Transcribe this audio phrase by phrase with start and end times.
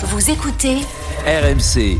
[0.00, 0.76] Vous écoutez
[1.26, 1.98] RMC.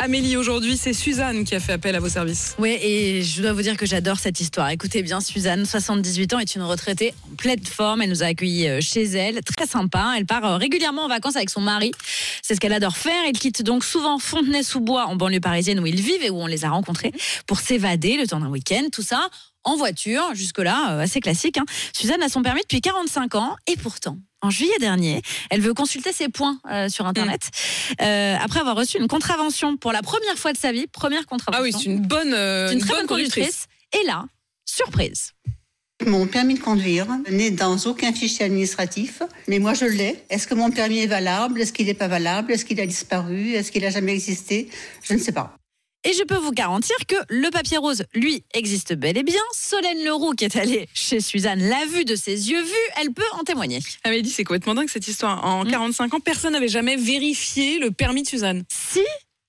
[0.00, 2.56] Amélie, aujourd'hui, c'est Suzanne qui a fait appel à vos services.
[2.58, 4.68] Oui, et je dois vous dire que j'adore cette histoire.
[4.70, 8.02] Écoutez bien, Suzanne, 78 ans, est une retraitée en pleine forme.
[8.02, 10.14] Elle nous a accueillis euh, chez elle, très sympa.
[10.16, 11.92] Elle part euh, régulièrement en vacances avec son mari.
[12.42, 13.24] C'est ce qu'elle adore faire.
[13.28, 16.64] Il quitte donc souvent Fontenay-sous-Bois, en banlieue parisienne où ils vivent et où on les
[16.64, 17.12] a rencontrés,
[17.46, 18.88] pour s'évader le temps d'un week-end.
[18.90, 19.28] Tout ça
[19.64, 21.58] en voiture, jusque-là, euh, assez classique.
[21.58, 21.64] hein.
[21.92, 25.20] Suzanne a son permis depuis 45 ans et pourtant, en juillet dernier,
[25.50, 27.50] elle veut consulter ses points euh, sur Internet
[28.00, 31.30] euh, après avoir reçu une contravention pour la première fois de sa vie, première Ah
[31.30, 31.62] contravention.
[31.64, 33.66] oui, c'est une bonne, euh, C'est une très bonne bonne conductrice.
[34.00, 34.24] Et là,
[34.64, 35.32] surprise.
[36.06, 40.22] Mon permis de conduire n'est dans aucun fichier administratif, mais moi je l'ai.
[40.30, 41.60] Est-ce que mon permis est valable?
[41.60, 42.52] Est-ce qu'il n'est pas valable?
[42.52, 43.54] Est-ce qu'il a disparu?
[43.54, 44.70] Est-ce qu'il a jamais existé?
[45.02, 45.56] Je ne sais pas.
[46.04, 49.40] Et je peux vous garantir que le papier rose, lui, existe bel et bien.
[49.52, 53.22] Solène Leroux, qui est allée chez Suzanne, l'a vu de ses yeux vus, elle peut
[53.32, 53.80] en témoigner.
[54.04, 55.44] Amélie, c'est complètement dingue cette histoire.
[55.44, 55.70] En Mm.
[55.70, 58.62] 45 ans, personne n'avait jamais vérifié le permis de Suzanne.
[58.72, 59.00] Si,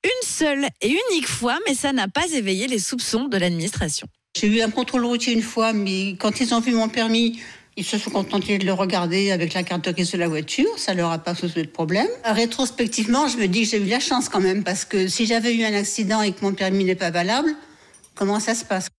[0.04, 4.08] une seule et unique fois, mais ça n'a pas éveillé les soupçons de l'administration.
[4.40, 7.40] J'ai eu un contrôle routier une fois, mais quand ils ont vu mon permis,
[7.80, 10.68] ils se sont contentés de le regarder avec la carte grise de la voiture.
[10.78, 12.08] Ça leur a pas posé de problème.
[12.26, 15.56] Rétrospectivement, je me dis que j'ai eu la chance quand même, parce que si j'avais
[15.56, 17.56] eu un accident et que mon permis n'est pas valable,
[18.16, 18.90] comment ça se passe?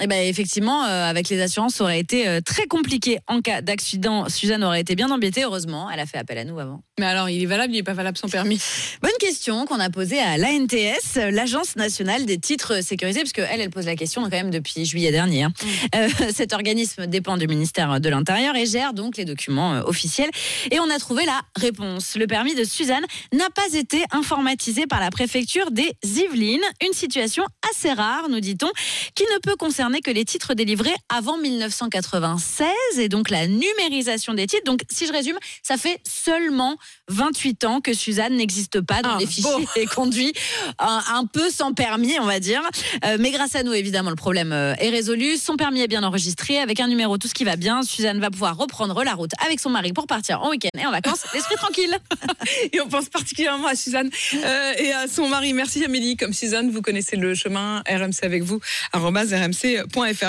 [0.00, 3.60] Eh ben effectivement, euh, avec les assurances, ça aurait été euh, très compliqué en cas
[3.60, 4.28] d'accident.
[4.28, 5.90] Suzanne aurait été bien embêtée, heureusement.
[5.90, 6.80] Elle a fait appel à nous avant.
[7.00, 8.60] Mais alors, il est valable, il n'est pas valable son permis.
[9.02, 13.70] Bonne question qu'on a posée à l'ANTS, l'Agence nationale des titres sécurisés, parce qu'elle, elle
[13.70, 15.42] pose la question quand même depuis juillet dernier.
[15.42, 15.52] hein.
[15.96, 20.30] Euh, cet organisme dépend du ministère de l'Intérieur et gère donc les documents officiels.
[20.70, 22.14] Et on a trouvé la réponse.
[22.14, 26.62] Le permis de Suzanne n'a pas été informatisé par la préfecture des Yvelines.
[26.86, 28.70] Une situation assez rare, nous dit-on,
[29.16, 32.66] qui ne peut concerner que les titres délivrés avant 1996
[32.98, 34.64] et donc la numérisation des titres.
[34.64, 36.76] Donc, si je résume, ça fait seulement
[37.08, 39.64] 28 ans que Suzanne n'existe pas dans Ah, les fichiers bon.
[39.76, 40.32] et conduit
[40.78, 42.62] un, un peu sans permis, on va dire.
[43.04, 45.36] Euh, mais grâce à nous, évidemment, le problème euh, est résolu.
[45.36, 47.82] Son permis est bien enregistré avec un numéro, tout ce qui va bien.
[47.82, 50.90] Suzanne va pouvoir reprendre la route avec son mari pour partir en week-end et en
[50.90, 51.96] vacances, l'esprit tranquille.
[52.72, 55.52] Et on pense particulièrement à Suzanne euh, et à son mari.
[55.52, 56.16] Merci Amélie.
[56.16, 58.60] Comme Suzanne, vous connaissez le chemin RMC avec vous,
[58.92, 59.32] arobase
[59.76, 60.24] rmc.fr.